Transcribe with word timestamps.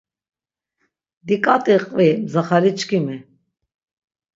Diǩati 1.27 1.75
qvi 1.87 2.09
mzaxaliçkimi. 2.23 3.17